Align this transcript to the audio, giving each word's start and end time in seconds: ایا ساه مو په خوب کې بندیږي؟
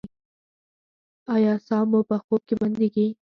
ایا 1.35 1.53
ساه 1.67 1.83
مو 1.89 1.99
په 2.09 2.15
خوب 2.23 2.41
کې 2.47 2.55
بندیږي؟ 2.61 3.07